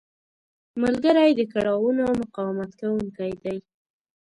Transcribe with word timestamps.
ملګری 0.81 1.29
د 1.35 1.41
کړاوونو 1.53 2.03
مقاومت 2.21 2.71
کوونکی 2.79 3.31
دی 3.43 3.57